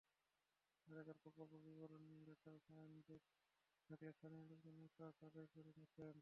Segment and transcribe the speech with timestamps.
[0.87, 3.23] এলাকায় প্রকল্প বিবরণী লেখা সাইনবোর্ড
[3.89, 6.15] থাকলে স্থানীয় লোকজনই কাজ আদায় করে নিতেন।